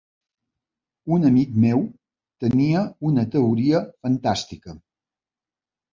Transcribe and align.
Un 1.17 1.27
amic 1.27 1.51
meu 1.65 1.83
tenia 2.45 2.81
una 3.11 3.27
teoria 3.37 3.85
fantàstica. 4.07 4.79